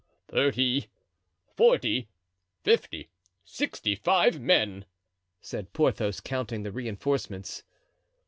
[0.29, 0.87] "Thirty,
[1.55, 2.09] forty,
[2.63, 3.11] fifty,
[3.45, 4.85] sixty five men,"
[5.41, 7.61] said Porthos, counting the reinforcements.